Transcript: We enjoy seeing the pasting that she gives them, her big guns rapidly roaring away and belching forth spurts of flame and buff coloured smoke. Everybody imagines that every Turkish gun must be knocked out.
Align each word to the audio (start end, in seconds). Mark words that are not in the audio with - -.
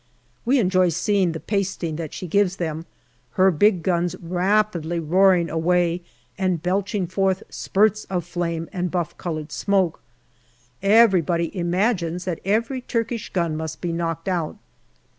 We 0.45 0.57
enjoy 0.57 0.89
seeing 0.89 1.33
the 1.33 1.39
pasting 1.39 1.95
that 1.97 2.11
she 2.11 2.25
gives 2.25 2.55
them, 2.55 2.87
her 3.33 3.51
big 3.51 3.83
guns 3.83 4.15
rapidly 4.19 4.99
roaring 4.99 5.47
away 5.47 6.01
and 6.39 6.59
belching 6.59 7.05
forth 7.05 7.43
spurts 7.51 8.05
of 8.05 8.25
flame 8.25 8.67
and 8.73 8.89
buff 8.89 9.15
coloured 9.19 9.51
smoke. 9.51 10.01
Everybody 10.81 11.55
imagines 11.55 12.25
that 12.25 12.39
every 12.43 12.81
Turkish 12.81 13.31
gun 13.31 13.55
must 13.55 13.79
be 13.79 13.93
knocked 13.93 14.27
out. 14.27 14.57